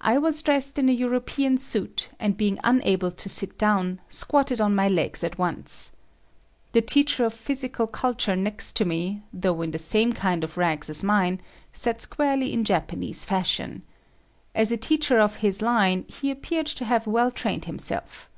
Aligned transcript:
I 0.00 0.18
was 0.18 0.42
dressed 0.42 0.80
in 0.80 0.88
a 0.88 0.92
European 0.92 1.58
suit, 1.58 2.08
and 2.18 2.36
being 2.36 2.58
unable 2.64 3.12
to 3.12 3.28
sit 3.28 3.56
down, 3.56 4.00
squatted 4.08 4.60
on 4.60 4.74
my 4.74 4.88
legs 4.88 5.22
at 5.22 5.38
once. 5.38 5.92
The 6.72 6.82
teacher 6.82 7.24
of 7.24 7.32
physical 7.34 7.86
culture 7.86 8.34
next 8.34 8.74
to 8.78 8.84
me, 8.84 9.22
though 9.32 9.62
in 9.62 9.70
the 9.70 9.78
same 9.78 10.12
kind 10.12 10.42
of 10.42 10.56
rags 10.58 10.90
as 10.90 11.04
mine, 11.04 11.40
sat 11.72 12.02
squarely 12.02 12.52
in 12.52 12.64
Japanese 12.64 13.24
fashion. 13.24 13.82
As 14.56 14.72
a 14.72 14.76
teacher 14.76 15.20
of 15.20 15.36
his 15.36 15.62
line 15.62 16.04
he 16.08 16.32
appeared 16.32 16.66
to 16.66 16.84
have 16.86 17.06
well 17.06 17.30
trained 17.30 17.66
himself. 17.66 18.28